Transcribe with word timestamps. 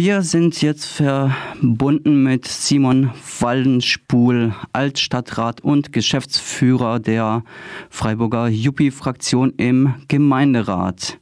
Wir 0.00 0.22
sind 0.22 0.62
jetzt 0.62 0.86
verbunden 0.86 2.22
mit 2.22 2.46
Simon 2.46 3.10
Waldenspul, 3.40 4.54
Altstadtrat 4.72 5.60
und 5.60 5.92
Geschäftsführer 5.92 7.00
der 7.00 7.42
Freiburger 7.90 8.46
Juppie-Fraktion 8.46 9.54
im 9.56 9.94
Gemeinderat. 10.06 11.18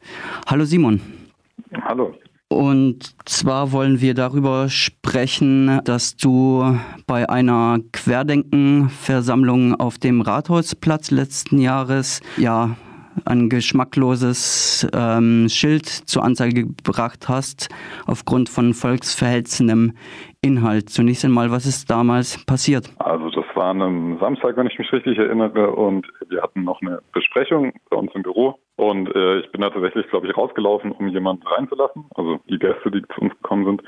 Hallo 0.46 0.66
Simon. 0.66 1.00
Hallo. 1.86 2.12
Und 2.48 3.14
zwar 3.24 3.72
wollen 3.72 4.02
wir 4.02 4.12
darüber 4.12 4.68
sprechen, 4.68 5.80
dass 5.84 6.16
du 6.16 6.78
bei 7.06 7.30
einer 7.30 7.80
Querdenken-Versammlung 7.92 9.74
auf 9.74 9.96
dem 9.96 10.20
Rathausplatz 10.20 11.10
letzten 11.10 11.62
Jahres 11.62 12.20
ja 12.36 12.76
ein 13.24 13.48
geschmackloses 13.48 14.88
ähm, 14.94 15.48
Schild 15.48 15.86
zur 15.86 16.24
Anzeige 16.24 16.66
gebracht 16.66 17.28
hast, 17.28 17.68
aufgrund 18.06 18.48
von 18.48 18.74
volksverhetzendem 18.74 19.92
Inhalt. 20.42 20.90
Zunächst 20.90 21.24
einmal, 21.24 21.50
was 21.50 21.66
ist 21.66 21.90
damals 21.90 22.44
passiert? 22.44 22.90
Also 22.98 23.30
das 23.30 23.44
war 23.54 23.70
am 23.70 24.18
Samstag, 24.20 24.56
wenn 24.56 24.66
ich 24.66 24.78
mich 24.78 24.92
richtig 24.92 25.18
erinnere, 25.18 25.70
und 25.70 26.06
wir 26.28 26.42
hatten 26.42 26.64
noch 26.64 26.80
eine 26.82 27.00
Besprechung 27.12 27.72
bei 27.90 27.96
uns 27.96 28.12
im 28.14 28.22
Büro. 28.22 28.58
Und 28.76 29.14
äh, 29.14 29.40
ich 29.40 29.50
bin 29.52 29.62
da 29.62 29.70
tatsächlich, 29.70 30.06
glaube 30.08 30.26
ich, 30.26 30.36
rausgelaufen, 30.36 30.92
um 30.92 31.08
jemanden 31.08 31.46
reinzulassen, 31.46 32.04
also 32.14 32.38
die 32.48 32.58
Gäste, 32.58 32.90
die 32.90 33.02
zu 33.14 33.22
uns 33.22 33.32
gekommen 33.32 33.64
sind 33.64 33.82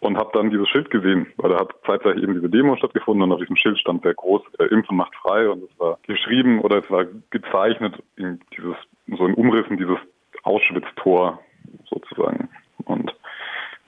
und 0.00 0.16
habe 0.16 0.30
dann 0.32 0.50
dieses 0.50 0.68
Schild 0.68 0.90
gesehen, 0.90 1.26
weil 1.36 1.50
da 1.50 1.60
hat 1.60 1.74
zeitgleich 1.86 2.16
eben 2.16 2.34
diese 2.34 2.48
Demo 2.48 2.76
stattgefunden 2.76 3.22
und 3.22 3.32
auf 3.32 3.40
diesem 3.40 3.56
Schild 3.56 3.78
stand 3.78 4.02
sehr 4.02 4.14
groß 4.14 4.42
äh, 4.58 4.64
Impfen 4.64 4.96
macht 4.96 5.14
frei 5.16 5.48
und 5.48 5.62
es 5.62 5.78
war 5.78 5.98
geschrieben 6.06 6.60
oder 6.60 6.82
es 6.82 6.90
war 6.90 7.04
gezeichnet 7.30 8.02
in 8.16 8.40
dieses 8.56 8.76
so 9.06 9.26
in 9.26 9.34
Umrissen 9.34 9.76
dieses 9.76 9.98
Auschwitz-Tor 10.42 11.40
sozusagen 11.88 12.48
und 12.84 13.14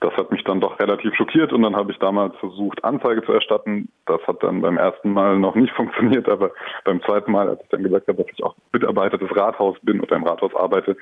das 0.03 0.13
hat 0.17 0.31
mich 0.31 0.43
dann 0.43 0.59
doch 0.59 0.79
relativ 0.79 1.15
schockiert 1.15 1.53
und 1.53 1.61
dann 1.61 1.77
habe 1.77 1.93
ich 1.93 1.97
damals 1.97 2.35
versucht, 2.35 2.83
Anzeige 2.83 3.23
zu 3.23 3.31
erstatten. 3.31 3.87
Das 4.05 4.19
hat 4.27 4.43
dann 4.43 4.61
beim 4.61 4.77
ersten 4.77 5.13
Mal 5.13 5.39
noch 5.39 5.55
nicht 5.55 5.73
funktioniert, 5.75 6.27
aber 6.27 6.51
beim 6.83 7.01
zweiten 7.03 7.31
Mal, 7.31 7.47
als 7.47 7.61
ich 7.63 7.69
dann 7.69 7.83
gesagt 7.83 8.09
habe, 8.09 8.21
dass 8.21 8.33
ich 8.33 8.43
auch 8.43 8.53
Mitarbeiter 8.73 9.17
des 9.17 9.33
Rathauses 9.33 9.81
bin 9.81 10.01
oder 10.01 10.17
im 10.17 10.25
Rathaus 10.25 10.53
arbeite, 10.55 10.97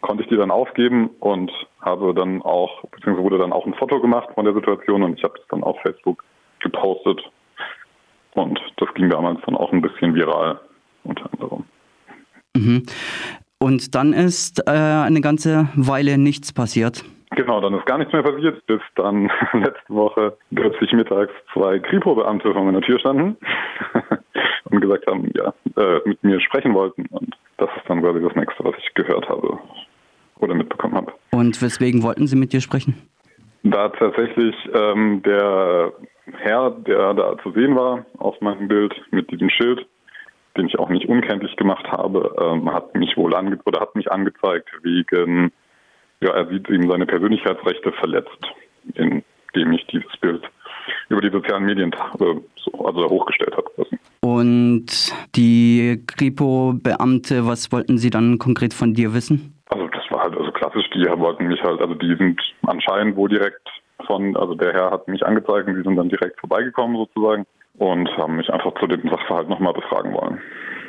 konnte 0.00 0.22
ich 0.22 0.28
die 0.28 0.36
dann 0.36 0.50
aufgeben 0.50 1.10
und 1.20 1.50
habe 1.80 2.14
dann 2.14 2.42
auch, 2.42 2.82
beziehungsweise 2.90 3.24
wurde 3.24 3.38
dann 3.38 3.52
auch 3.52 3.66
ein 3.66 3.74
Foto 3.74 4.00
gemacht 4.00 4.28
von 4.34 4.44
der 4.44 4.54
Situation 4.54 5.02
und 5.02 5.18
ich 5.18 5.24
habe 5.24 5.34
das 5.36 5.46
dann 5.48 5.62
auf 5.62 5.80
Facebook 5.82 6.24
gepostet. 6.60 7.20
Und 8.34 8.60
das 8.76 8.92
ging 8.94 9.10
damals 9.10 9.40
dann 9.46 9.56
auch 9.56 9.72
ein 9.72 9.82
bisschen 9.82 10.14
viral, 10.14 10.60
unter 11.04 11.28
anderem. 11.32 11.64
Mhm. 12.56 12.82
Und 13.60 13.94
dann 13.94 14.12
ist 14.12 14.62
äh, 14.68 14.70
eine 14.70 15.20
ganze 15.20 15.68
Weile 15.74 16.16
nichts 16.16 16.52
passiert. 16.52 17.04
Genau, 17.30 17.60
dann 17.60 17.74
ist 17.74 17.84
gar 17.86 17.98
nichts 17.98 18.12
mehr 18.12 18.22
passiert, 18.22 18.64
bis 18.66 18.80
dann 18.94 19.30
letzte 19.52 19.94
Woche 19.94 20.36
plötzlich 20.54 20.92
mittags 20.92 21.32
zwei 21.52 21.78
Kripo-Beamte 21.78 22.52
vor 22.52 22.64
meiner 22.64 22.80
Tür 22.80 22.98
standen 22.98 23.36
und 24.70 24.80
gesagt 24.80 25.06
haben, 25.06 25.30
ja, 25.34 25.52
äh, 25.76 26.00
mit 26.04 26.22
mir 26.22 26.40
sprechen 26.40 26.72
wollten. 26.74 27.06
Und 27.10 27.36
das 27.58 27.68
ist 27.76 27.88
dann 27.88 28.00
quasi 28.00 28.22
das 28.22 28.34
nächste, 28.34 28.64
was 28.64 28.74
ich 28.78 28.94
gehört 28.94 29.28
habe. 29.28 29.58
Und 31.38 31.62
weswegen 31.62 32.02
wollten 32.02 32.26
Sie 32.26 32.34
mit 32.34 32.52
dir 32.52 32.60
sprechen? 32.60 32.96
Da 33.62 33.90
tatsächlich 33.90 34.56
ähm, 34.74 35.22
der 35.24 35.92
Herr, 36.32 36.70
der 36.70 37.14
da 37.14 37.38
zu 37.44 37.52
sehen 37.52 37.76
war 37.76 38.04
auf 38.18 38.40
meinem 38.40 38.66
Bild 38.66 38.92
mit 39.12 39.30
diesem 39.30 39.48
Schild, 39.48 39.86
den 40.56 40.66
ich 40.66 40.76
auch 40.80 40.88
nicht 40.88 41.08
unkenntlich 41.08 41.54
gemacht 41.54 41.86
habe, 41.92 42.34
ähm, 42.40 42.72
hat 42.72 42.92
mich 42.96 43.16
wohl 43.16 43.36
ange 43.36 43.56
oder 43.66 43.80
hat 43.80 43.94
mich 43.94 44.10
angezeigt 44.10 44.68
wegen, 44.82 45.52
ja, 46.20 46.30
er 46.30 46.48
sieht 46.48 46.68
ihm 46.70 46.90
seine 46.90 47.06
Persönlichkeitsrechte 47.06 47.92
verletzt, 47.92 48.44
indem 48.94 49.72
ich 49.72 49.86
dieses 49.86 50.16
Bild 50.20 50.42
über 51.08 51.20
die 51.20 51.30
sozialen 51.30 51.66
Medien 51.66 51.92
äh, 51.92 52.34
so, 52.56 52.84
also 52.84 53.08
hochgestellt 53.08 53.56
habe. 53.56 53.70
Und 54.20 54.86
die 55.36 56.02
Kripo-Beamte, 56.04 57.46
was 57.46 57.70
wollten 57.70 57.96
Sie 57.96 58.10
dann 58.10 58.38
konkret 58.38 58.74
von 58.74 58.92
dir 58.92 59.14
wissen? 59.14 59.54
Klassisch, 60.54 60.88
die 60.94 61.04
wollten 61.18 61.48
mich 61.48 61.62
halt, 61.62 61.80
also 61.80 61.94
die 61.94 62.14
sind 62.16 62.40
anscheinend 62.66 63.16
wohl 63.16 63.28
direkt 63.28 63.68
von, 64.06 64.36
also 64.36 64.54
der 64.54 64.72
Herr 64.72 64.90
hat 64.90 65.08
mich 65.08 65.24
angezeigt 65.24 65.68
und 65.68 65.76
die 65.76 65.82
sind 65.82 65.96
dann 65.96 66.08
direkt 66.08 66.38
vorbeigekommen 66.40 66.96
sozusagen 66.96 67.46
und 67.78 68.08
haben 68.16 68.36
mich 68.36 68.48
einfach 68.50 68.72
zu 68.80 68.86
dem 68.86 69.08
Sachverhalt 69.08 69.48
nochmal 69.48 69.72
befragen 69.72 70.12
wollen. 70.12 70.40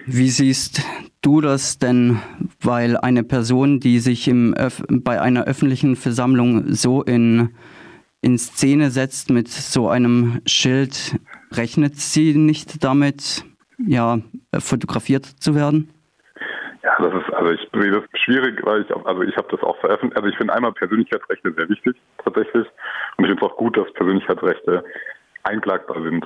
Wie 0.06 0.30
siehst 0.30 0.82
du 1.22 1.42
das 1.42 1.78
denn, 1.78 2.20
weil 2.62 2.98
eine 2.98 3.24
Person, 3.24 3.80
die 3.80 4.00
sich 4.00 4.28
im 4.28 4.56
Öf 4.58 4.84
bei 4.90 5.22
einer 5.22 5.44
öffentlichen 5.44 5.96
Versammlung 5.96 6.74
so 6.74 7.04
in, 7.04 7.50
in 8.22 8.38
Szene 8.38 8.90
setzt 8.90 9.30
mit 9.30 9.50
so 9.50 9.90
einem 9.90 10.42
Schild, 10.46 11.20
rechnet 11.52 11.98
sie 11.98 12.34
nicht 12.36 12.84
damit, 12.84 13.44
ja, 13.86 14.20
fotografiert 14.58 15.26
zu 15.26 15.54
werden? 15.56 15.90
Ja, 16.90 17.08
das 17.08 17.22
ist, 17.22 17.34
also 17.36 17.52
ich 17.52 17.70
sehe 17.72 17.92
das 17.92 18.04
schwierig, 18.24 18.66
weil 18.66 18.82
ich, 18.82 18.96
also 19.06 19.22
ich 19.22 19.38
habe 19.38 19.48
das 19.52 19.62
auch 19.62 19.78
veröffentlicht. 19.78 20.18
Also 20.18 20.30
ich 20.30 20.38
finde 20.38 20.54
einmal 20.54 20.72
Persönlichkeitsrechte 20.72 21.54
sehr 21.54 21.70
wichtig, 21.70 21.96
tatsächlich. 22.24 22.68
Und 23.18 23.26
ich 23.26 23.28
finde 23.28 23.46
es 23.46 23.52
auch 23.52 23.58
gut, 23.58 23.78
dass 23.78 23.94
Persönlichkeitsrechte 23.94 24.84
einklagbar 25.44 26.02
sind. 26.02 26.26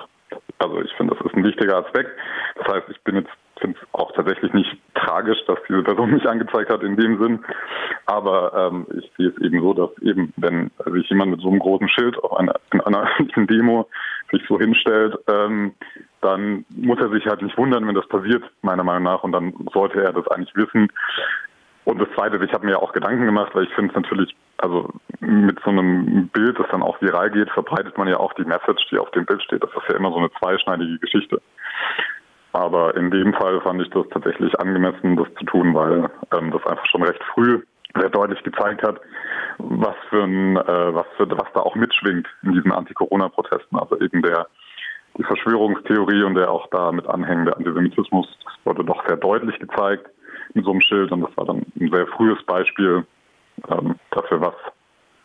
Also 0.59 0.81
ich 0.81 0.91
finde, 0.93 1.15
das 1.15 1.25
ist 1.25 1.35
ein 1.35 1.43
wichtiger 1.43 1.85
Aspekt. 1.85 2.11
Das 2.55 2.67
heißt, 2.73 2.89
ich 2.89 3.01
bin 3.01 3.15
jetzt 3.15 3.29
finde 3.63 3.79
es 3.81 3.87
auch 3.93 4.11
tatsächlich 4.11 4.53
nicht 4.53 4.77
tragisch, 4.93 5.39
dass 5.47 5.57
diese 5.67 5.83
Person 5.83 6.11
mich 6.13 6.27
angezeigt 6.27 6.69
hat 6.69 6.83
in 6.83 6.97
dem 6.97 7.21
Sinn. 7.21 7.39
Aber 8.05 8.53
ähm, 8.53 8.85
ich 8.97 9.09
sehe 9.17 9.29
es 9.29 9.37
eben 9.41 9.61
so, 9.61 9.73
dass 9.73 9.89
eben, 10.01 10.33
wenn 10.37 10.69
sich 10.91 11.09
jemand 11.09 11.31
mit 11.31 11.41
so 11.41 11.49
einem 11.49 11.59
großen 11.59 11.87
Schild 11.89 12.17
auf 12.23 12.33
einer, 12.37 12.55
in 12.73 12.81
einer 12.81 13.07
Demo 13.47 13.87
sich 14.31 14.43
so 14.47 14.59
hinstellt, 14.59 15.15
ähm, 15.27 15.73
dann 16.23 16.65
muss 16.75 16.99
er 16.99 17.09
sich 17.09 17.25
halt 17.25 17.41
nicht 17.41 17.57
wundern, 17.57 17.87
wenn 17.87 17.95
das 17.95 18.07
passiert, 18.07 18.43
meiner 18.61 18.83
Meinung 18.83 19.03
nach. 19.03 19.23
Und 19.23 19.31
dann 19.31 19.53
sollte 19.73 20.01
er 20.03 20.13
das 20.13 20.27
eigentlich 20.27 20.55
wissen. 20.55 20.87
Und 21.85 21.99
das 21.99 22.07
Zweite, 22.15 22.43
ich 22.43 22.53
habe 22.53 22.65
mir 22.65 22.79
auch 22.79 22.93
Gedanken 22.93 23.25
gemacht, 23.25 23.53
weil 23.53 23.65
ich 23.65 23.73
finde 23.73 23.91
es 23.91 23.95
natürlich, 23.95 24.35
also 24.57 24.89
mit 25.19 25.59
so 25.63 25.69
einem 25.69 26.29
Bild, 26.29 26.57
das 26.57 26.67
dann 26.71 26.81
auch 26.81 27.01
viral 27.01 27.29
geht, 27.31 27.49
verbreitet 27.51 27.97
man 27.97 28.07
ja 28.07 28.17
auch 28.17 28.33
die 28.33 28.45
Message, 28.45 28.87
die 28.89 28.97
auf 28.97 29.11
dem 29.11 29.25
Bild 29.25 29.43
steht. 29.43 29.63
Das 29.63 29.71
ist 29.71 29.89
ja 29.89 29.97
immer 29.97 30.11
so 30.11 30.17
eine 30.17 30.31
zweischneidige 30.39 30.99
Geschichte. 30.99 31.41
Aber 32.53 32.95
in 32.95 33.09
dem 33.11 33.33
Fall 33.33 33.59
fand 33.61 33.81
ich 33.81 33.89
das 33.89 34.07
tatsächlich 34.09 34.57
angemessen, 34.59 35.17
das 35.17 35.27
zu 35.39 35.45
tun, 35.45 35.73
weil 35.73 36.09
ähm, 36.37 36.51
das 36.51 36.65
einfach 36.67 36.85
schon 36.85 37.03
recht 37.03 37.21
früh 37.33 37.61
sehr 37.99 38.09
deutlich 38.09 38.41
gezeigt 38.43 38.83
hat, 38.83 38.99
was 39.57 39.95
für 40.09 40.23
ein, 40.23 40.57
äh, 40.57 40.93
was 40.93 41.05
für, 41.17 41.29
was 41.29 41.51
da 41.53 41.61
auch 41.61 41.75
mitschwingt 41.75 42.27
in 42.43 42.53
diesen 42.53 42.71
Anti-Corona-Protesten. 42.71 43.77
Also 43.77 43.99
eben 43.99 44.21
der 44.21 44.47
die 45.17 45.23
Verschwörungstheorie 45.23 46.23
und 46.23 46.35
der 46.35 46.49
auch 46.49 46.67
damit 46.71 47.07
anhängende 47.07 47.55
Antisemitismus, 47.55 48.27
wurde 48.63 48.83
doch 48.83 49.05
sehr 49.07 49.17
deutlich 49.17 49.59
gezeigt 49.59 50.07
mit 50.53 50.65
so 50.65 50.71
einem 50.71 50.81
Schild 50.81 51.11
und 51.11 51.21
das 51.21 51.35
war 51.37 51.45
dann 51.45 51.65
ein 51.79 51.91
sehr 51.91 52.07
frühes 52.07 52.41
Beispiel 52.45 53.05
ähm, 53.69 53.95
dafür, 54.11 54.41
was 54.41 54.55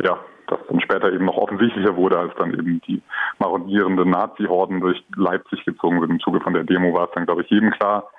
ja, 0.03 0.19
das 0.47 0.59
dann 0.69 0.81
später 0.81 1.13
eben 1.13 1.25
noch 1.25 1.37
offensichtlicher 1.37 1.97
wurde, 1.97 2.19
als 2.19 2.35
dann 2.37 2.53
eben 2.53 2.81
die 2.87 3.03
marodierenden 3.39 4.11
Nazi-Horden 4.11 4.81
durch 4.81 5.03
Leipzig 5.17 5.65
gezogen 5.65 6.01
sind. 6.01 6.11
Im 6.11 6.21
Zuge 6.21 6.41
von 6.41 6.55
der 6.55 6.65
Demo 6.65 6.95
war 6.95 7.05
es 7.05 7.15
dann, 7.15 7.27
glaube 7.27 7.43
ich, 7.43 7.51
jedem 7.51 7.71
klar, 7.73 8.11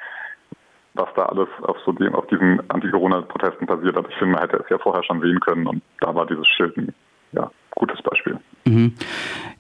was 0.94 1.10
da 1.16 1.24
alles 1.24 1.48
auf 1.64 1.78
so 1.86 1.92
dem, 1.94 2.14
auf 2.16 2.28
diesen 2.28 2.62
Anti-Corona-Protesten 2.70 3.66
passiert 3.66 3.96
hat. 3.96 4.06
Ich 4.10 4.16
finde, 4.18 4.34
man 4.34 4.42
hätte 4.42 4.58
es 4.58 4.70
ja 4.70 4.78
vorher 4.78 5.04
schon 5.04 5.22
sehen 5.22 5.40
können 5.40 5.68
und 5.68 5.82
da 6.02 6.14
war 6.14 6.26
dieses 6.26 6.48
Schild 6.48 6.76
ein 6.78 6.94
ja, 7.32 7.50
gutes 7.72 8.02
Beispiel. 8.02 8.40
Mhm. 8.70 8.94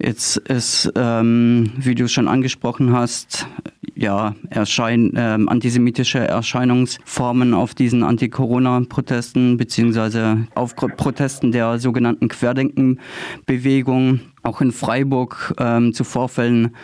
Jetzt 0.01 0.37
ist, 0.37 0.91
ähm, 0.95 1.71
wie 1.77 1.95
du 1.95 2.07
schon 2.07 2.27
angesprochen 2.27 2.93
hast, 2.93 3.47
ja, 3.95 4.35
erscheinen 4.49 5.13
ähm, 5.17 5.49
antisemitische 5.49 6.19
Erscheinungsformen 6.19 7.53
auf 7.53 7.73
diesen 7.75 8.03
Anti-Corona-Protesten 8.03 9.57
beziehungsweise 9.57 10.47
auf 10.55 10.75
Protesten 10.75 11.51
der 11.51 11.79
sogenannten 11.79 12.29
Querdenken-Bewegung 12.29 14.21
auch 14.43 14.61
in 14.61 14.71
Freiburg 14.71 15.53
ähm, 15.59 15.91
zu 15.93 16.03
Vorfällen 16.03 16.75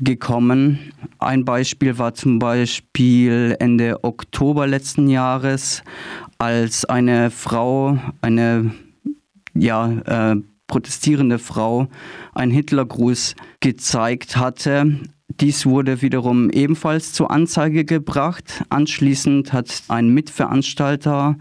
gekommen. 0.00 0.78
Ein 1.18 1.44
Beispiel 1.44 1.98
war 1.98 2.14
zum 2.14 2.38
Beispiel 2.38 3.56
Ende 3.58 4.02
Oktober 4.04 4.66
letzten 4.66 5.08
Jahres, 5.08 5.82
als 6.38 6.84
eine 6.84 7.30
Frau, 7.30 7.98
eine 8.20 8.72
ja, 9.54 9.90
äh, 10.32 10.36
protestierende 10.66 11.38
Frau 11.38 11.88
einen 12.34 12.52
Hitlergruß 12.52 13.36
gezeigt 13.60 14.36
hatte. 14.36 15.00
Dies 15.28 15.66
wurde 15.66 16.02
wiederum 16.02 16.50
ebenfalls 16.50 17.12
zur 17.12 17.30
Anzeige 17.30 17.84
gebracht. 17.84 18.64
Anschließend 18.68 19.52
hat 19.52 19.82
ein 19.88 20.08
Mitveranstalter 20.08 21.36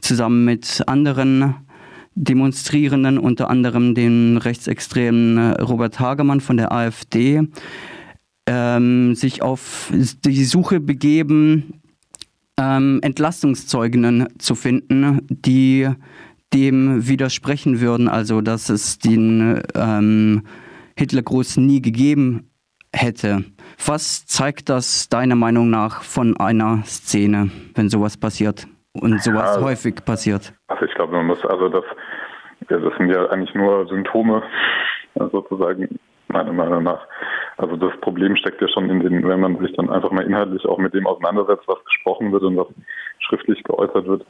zusammen 0.00 0.44
mit 0.44 0.82
anderen 0.86 1.54
Demonstrierenden, 2.14 3.18
unter 3.18 3.48
anderem 3.48 3.94
den 3.94 4.38
rechtsextremen 4.38 5.52
Robert 5.54 6.00
Hagemann 6.00 6.40
von 6.40 6.56
der 6.56 6.72
AfD, 6.72 7.42
ähm, 8.46 9.14
sich 9.14 9.42
auf 9.42 9.92
die 10.24 10.44
Suche 10.44 10.80
begeben, 10.80 11.80
ähm, 12.58 12.98
Entlastungszeuginnen 13.02 14.26
zu 14.38 14.56
finden, 14.56 15.20
die 15.28 15.88
dem 16.54 17.08
widersprechen 17.08 17.80
würden, 17.80 18.08
also 18.08 18.40
dass 18.40 18.68
es 18.68 18.98
den 18.98 19.62
ähm, 19.74 20.42
Hitlergruß 20.96 21.58
nie 21.58 21.82
gegeben 21.82 22.50
hätte. 22.92 23.44
Was 23.86 24.26
zeigt 24.26 24.68
das 24.68 25.08
deiner 25.08 25.36
Meinung 25.36 25.70
nach 25.70 26.02
von 26.02 26.36
einer 26.38 26.82
Szene, 26.84 27.50
wenn 27.74 27.88
sowas 27.88 28.16
passiert 28.16 28.66
und 28.94 29.22
sowas 29.22 29.56
also, 29.56 29.66
häufig 29.66 30.04
passiert? 30.04 30.52
Also 30.68 30.84
ich 30.84 30.94
glaube, 30.94 31.12
man 31.12 31.26
muss 31.26 31.44
also 31.44 31.68
das, 31.68 31.84
das 32.68 32.80
sind 32.96 33.10
ja 33.10 33.26
eigentlich 33.26 33.54
nur 33.54 33.86
Symptome 33.88 34.42
sozusagen 35.14 35.98
meiner 36.28 36.52
Meinung 36.52 36.84
nach. 36.84 37.06
Also 37.56 37.76
das 37.76 37.92
Problem 38.00 38.36
steckt 38.36 38.60
ja 38.60 38.68
schon 38.68 38.88
in 38.88 39.00
den, 39.00 39.26
wenn 39.26 39.40
man 39.40 39.58
sich 39.58 39.74
dann 39.76 39.90
einfach 39.90 40.10
mal 40.10 40.24
inhaltlich 40.24 40.64
auch 40.66 40.78
mit 40.78 40.94
dem 40.94 41.06
auseinandersetzt, 41.06 41.66
was 41.66 41.84
gesprochen 41.84 42.32
wird 42.32 42.42
und 42.42 42.56
was 42.56 42.68
schriftlich 43.18 43.62
geäußert 43.64 44.06
wird, 44.06 44.24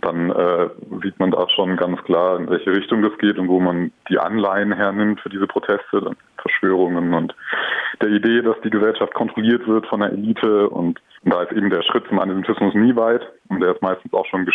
dann 0.00 0.30
äh, 0.30 0.68
sieht 1.02 1.18
man 1.18 1.30
da 1.30 1.48
schon 1.48 1.76
ganz 1.76 2.02
klar, 2.04 2.38
in 2.38 2.48
welche 2.48 2.70
Richtung 2.70 3.02
das 3.02 3.16
geht 3.18 3.38
und 3.38 3.48
wo 3.48 3.60
man 3.60 3.92
die 4.08 4.18
Anleihen 4.18 4.72
hernimmt 4.72 5.20
für 5.20 5.28
diese 5.28 5.46
Proteste, 5.46 6.00
dann 6.00 6.16
Verschwörungen 6.38 7.14
und 7.14 7.34
der 8.00 8.10
Idee, 8.10 8.42
dass 8.42 8.56
die 8.62 8.70
Gesellschaft 8.70 9.12
kontrolliert 9.14 9.66
wird 9.66 9.86
von 9.86 10.00
der 10.00 10.12
Elite 10.12 10.68
und, 10.68 11.00
und 11.24 11.34
da 11.34 11.42
ist 11.42 11.52
eben 11.52 11.70
der 11.70 11.82
Schritt 11.82 12.06
zum 12.08 12.20
Antisemitismus 12.20 12.74
nie 12.74 12.94
weit 12.96 13.22
und 13.48 13.60
der 13.60 13.74
ist 13.74 13.82
meistens 13.82 14.12
auch 14.12 14.26
schon 14.26 14.48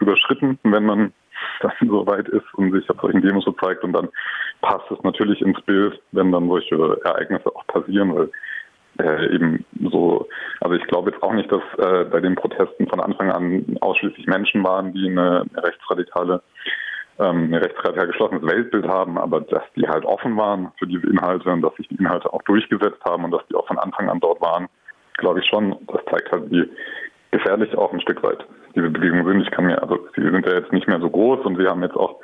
überschritten, 0.00 0.58
wenn 0.64 0.84
man 0.84 1.12
dann 1.60 1.72
so 1.80 2.06
weit 2.06 2.28
ist 2.28 2.44
und 2.54 2.72
sich 2.72 2.88
auf 2.90 3.00
solchen 3.00 3.22
Demos 3.22 3.44
so 3.44 3.52
zeigt 3.52 3.82
und 3.84 3.92
dann 3.92 4.08
passt 4.60 4.90
es 4.90 5.02
natürlich 5.02 5.40
ins 5.40 5.60
Bild, 5.62 6.00
wenn 6.12 6.32
dann 6.32 6.48
solche 6.48 6.98
Ereignisse 7.04 7.54
auch 7.54 7.66
passieren, 7.66 8.14
weil 8.14 8.30
äh, 9.00 9.34
eben 9.34 9.64
so, 9.90 10.28
also 10.60 10.76
ich 10.76 10.86
glaube 10.86 11.10
jetzt 11.10 11.22
auch 11.22 11.32
nicht, 11.32 11.50
dass 11.50 11.62
äh, 11.78 12.04
bei 12.04 12.20
den 12.20 12.34
Protesten 12.34 12.86
von 12.88 13.00
Anfang 13.00 13.30
an 13.30 13.78
ausschließlich 13.80 14.26
Menschen 14.26 14.62
waren, 14.64 14.92
die 14.92 15.08
eine, 15.08 15.44
rechtsradikale, 15.56 16.42
ähm, 17.18 17.52
ein 17.52 17.54
rechtsradikal 17.54 18.06
geschlossenes 18.06 18.42
Weltbild 18.42 18.86
haben, 18.86 19.18
aber 19.18 19.40
dass 19.40 19.62
die 19.76 19.88
halt 19.88 20.04
offen 20.04 20.36
waren 20.36 20.72
für 20.78 20.86
diese 20.86 21.06
Inhalte 21.06 21.50
und 21.50 21.62
dass 21.62 21.74
sich 21.76 21.88
die 21.88 21.96
Inhalte 21.96 22.32
auch 22.32 22.42
durchgesetzt 22.42 23.02
haben 23.04 23.24
und 23.24 23.30
dass 23.30 23.46
die 23.48 23.54
auch 23.54 23.66
von 23.66 23.78
Anfang 23.78 24.08
an 24.08 24.20
dort 24.20 24.40
waren, 24.40 24.68
glaube 25.18 25.40
ich 25.40 25.46
schon. 25.46 25.76
Das 25.88 26.04
zeigt 26.10 26.30
halt, 26.30 26.50
wie 26.50 26.68
gefährlich 27.30 27.76
auch 27.76 27.92
ein 27.92 28.00
Stück 28.00 28.22
weit 28.22 28.44
diese 28.74 28.90
Bewegungen 28.90 29.26
sind. 29.26 29.42
Ich 29.42 29.50
kann 29.50 29.66
mir, 29.66 29.80
also 29.82 29.98
sie 30.16 30.22
sind 30.22 30.46
ja 30.46 30.54
jetzt 30.54 30.72
nicht 30.72 30.88
mehr 30.88 31.00
so 31.00 31.10
groß 31.10 31.44
und 31.44 31.56
sie 31.56 31.66
haben 31.66 31.82
jetzt 31.82 31.96
auch 31.96 32.16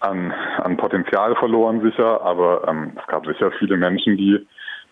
an, 0.00 0.32
an 0.58 0.76
Potenzial 0.76 1.34
verloren 1.36 1.80
sicher, 1.80 2.20
aber 2.22 2.66
ähm, 2.68 2.92
es 3.00 3.06
gab 3.06 3.26
sicher 3.26 3.50
viele 3.58 3.76
Menschen, 3.76 4.16
die 4.16 4.46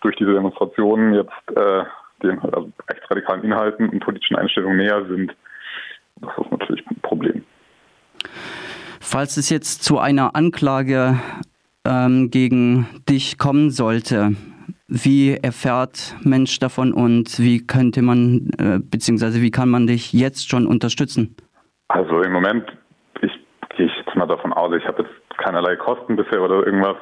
durch 0.05 0.15
diese 0.17 0.33
Demonstrationen 0.33 1.15
jetzt 1.15 1.57
äh, 1.57 1.83
den 2.21 2.39
also 2.39 2.71
rechtsradikalen 2.87 3.43
Inhalten 3.43 3.89
und 3.89 3.99
politischen 4.01 4.35
Einstellungen 4.35 4.77
näher 4.77 5.03
sind. 5.07 5.35
Das 6.21 6.31
ist 6.37 6.51
natürlich 6.51 6.85
ein 6.87 6.99
Problem. 7.01 7.43
Falls 9.01 9.35
es 9.37 9.49
jetzt 9.49 9.83
zu 9.83 9.97
einer 9.97 10.35
Anklage 10.35 11.19
ähm, 11.85 12.29
gegen 12.29 12.87
dich 13.09 13.39
kommen 13.39 13.71
sollte, 13.71 14.35
wie 14.87 15.35
erfährt 15.35 16.15
Mensch 16.23 16.59
davon 16.59 16.93
und 16.93 17.39
wie 17.39 17.65
könnte 17.65 18.03
man, 18.03 18.51
äh, 18.59 18.79
beziehungsweise 18.79 19.41
wie 19.41 19.51
kann 19.51 19.69
man 19.69 19.87
dich 19.87 20.13
jetzt 20.13 20.49
schon 20.49 20.67
unterstützen? 20.67 21.35
Also 21.87 22.21
im 22.21 22.31
Moment, 22.31 22.65
ich 23.21 23.31
gehe 23.75 23.87
jetzt 23.87 24.15
mal 24.15 24.27
davon 24.27 24.53
aus, 24.53 24.71
ich 24.77 24.85
habe 24.85 25.01
jetzt 25.01 25.37
keinerlei 25.39 25.75
Kosten 25.75 26.15
bisher 26.15 26.41
oder 26.43 26.65
irgendwas. 26.65 26.97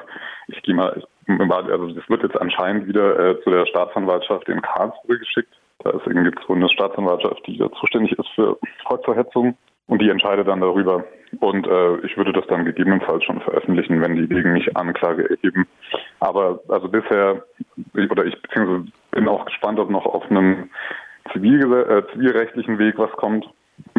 Ich 0.48 0.62
gehe 0.62 0.74
mal, 0.74 0.94
ich 0.96 1.04
also 1.28 1.92
das 1.92 2.08
wird 2.08 2.22
jetzt 2.22 2.40
anscheinend 2.40 2.86
wieder 2.86 3.18
äh, 3.18 3.42
zu 3.42 3.50
der 3.50 3.66
Staatsanwaltschaft 3.66 4.48
in 4.48 4.62
Karlsruhe 4.62 5.18
geschickt. 5.18 5.52
Da 5.82 5.90
ist 5.90 6.06
irgendwie 6.06 6.30
so 6.46 6.54
eine 6.54 6.68
Staatsanwaltschaft, 6.68 7.46
die 7.46 7.58
da 7.58 7.70
zuständig 7.72 8.12
ist 8.18 8.28
für 8.34 8.58
Kreuzverhetzung 8.86 9.56
und 9.86 10.00
die 10.00 10.08
entscheidet 10.08 10.48
dann 10.48 10.60
darüber. 10.60 11.04
Und 11.40 11.66
äh, 11.66 11.96
ich 12.06 12.16
würde 12.16 12.32
das 12.32 12.46
dann 12.46 12.64
gegebenenfalls 12.64 13.24
schon 13.24 13.40
veröffentlichen, 13.40 14.00
wenn 14.00 14.16
die 14.16 14.28
gegen 14.28 14.52
mich 14.52 14.76
Anklage 14.76 15.28
erheben. 15.28 15.66
Aber 16.20 16.60
also 16.68 16.88
bisher, 16.88 17.44
oder 18.10 18.24
ich 18.24 18.40
beziehungsweise 18.40 18.86
bin 19.10 19.28
auch 19.28 19.44
gespannt, 19.44 19.78
ob 19.78 19.90
noch 19.90 20.06
auf 20.06 20.30
einem 20.30 20.70
Zivil, 21.32 21.72
äh, 21.72 22.02
zivilrechtlichen 22.12 22.78
Weg 22.78 22.98
was 22.98 23.10
kommt. 23.12 23.46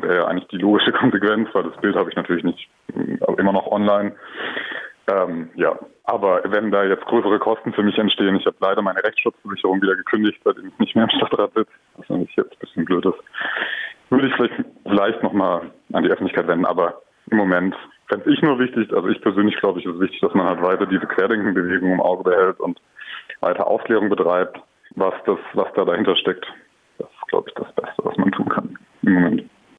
Ja 0.02 0.26
eigentlich 0.26 0.48
die 0.48 0.58
logische 0.58 0.92
Konsequenz, 0.94 1.50
weil 1.54 1.64
das 1.64 1.82
Bild 1.82 1.96
habe 1.96 2.10
ich 2.10 2.16
natürlich 2.16 2.44
nicht 2.44 2.70
äh, 2.96 3.34
immer 3.38 3.52
noch 3.52 3.68
online. 3.68 4.14
Ähm, 5.12 5.50
ja, 5.56 5.78
aber 6.16 6.42
wenn 6.46 6.72
da 6.72 6.86
jetzt 6.86 7.06
größere 7.06 7.40
Kosten 7.40 7.74
für 7.74 7.84
mich 7.84 7.98
entstehen, 7.98 8.38
ich 8.38 8.46
habe 8.46 8.56
leider 8.62 8.82
meine 8.82 9.04
Rechtsschutzversicherung 9.04 9.82
wieder 9.82 9.98
gekündigt, 9.98 10.40
seitdem 10.46 10.70
ich 10.70 10.80
nicht 10.80 10.96
mehr 10.96 11.04
im 11.04 11.10
Stadtrat 11.10 11.54
sitze, 11.54 11.72
was 11.98 12.08
natürlich 12.08 12.36
jetzt 12.38 12.54
ein 12.54 12.60
bisschen 12.60 12.86
blöd 12.86 13.06
ist, 13.06 13.20
würde 14.10 14.28
ich 14.28 14.34
vielleicht, 14.36 14.54
vielleicht 14.84 15.24
nochmal 15.24 15.70
an 15.92 16.04
die 16.04 16.10
Öffentlichkeit 16.10 16.48
wenden, 16.48 16.66
aber 16.66 17.02
im 17.32 17.38
Moment 17.38 17.76
fände 18.08 18.32
ich 18.32 18.42
nur 18.42 18.58
wichtig, 18.60 18.94
also 18.94 19.10
ich 19.10 19.22
persönlich 19.22 19.58
glaube 19.58 19.80
ich, 19.80 19.86
ist 19.86 20.00
wichtig, 20.00 20.22
dass 20.22 20.34
man 20.34 20.48
halt 20.48 20.62
weiter 20.62 20.86
diese 20.86 21.06
Querdenkenbewegung 21.06 21.92
im 21.92 22.02
Auge 22.02 22.24
behält 22.24 22.62
und 22.62 22.80
weiter 23.42 23.68
Aufklärung 23.68 24.08
betreibt, 24.08 24.58
was 24.92 25.14
das, 25.26 25.40
was 25.54 25.68
da 25.76 25.84
dahinter 25.84 26.16
steckt. 26.16 26.46
Das 26.98 27.10
ist, 27.10 27.28
glaube 27.28 27.50
ich, 27.50 27.56
das 27.56 27.74
Beste, 27.76 28.06
was 28.06 28.16
man 28.16 28.32
tun 28.32 28.48
kann 28.48 28.80
im 29.02 29.14
Moment. 29.16 29.50